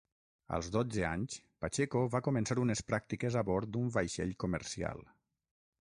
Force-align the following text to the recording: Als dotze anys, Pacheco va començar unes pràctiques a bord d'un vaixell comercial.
Als 0.55 0.69
dotze 0.75 1.03
anys, 1.09 1.35
Pacheco 1.65 2.01
va 2.15 2.23
començar 2.29 2.59
unes 2.63 2.83
pràctiques 2.91 3.39
a 3.43 3.45
bord 3.51 3.73
d'un 3.77 3.93
vaixell 3.99 4.37
comercial. 4.47 5.07